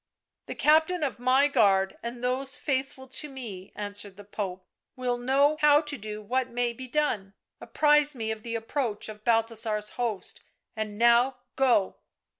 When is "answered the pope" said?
3.75-4.65